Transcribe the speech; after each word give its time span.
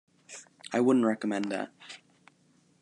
I 0.73 0.79
wouldn't 0.79 1.05
recommend 1.05 1.51
that. 1.51 1.71